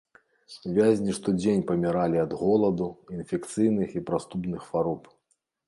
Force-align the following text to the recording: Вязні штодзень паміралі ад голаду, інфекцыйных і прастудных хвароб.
Вязні 0.77 1.11
штодзень 1.17 1.61
паміралі 1.73 2.17
ад 2.25 2.33
голаду, 2.41 2.89
інфекцыйных 3.21 3.89
і 4.01 4.05
прастудных 4.11 4.59
хвароб. 4.69 5.01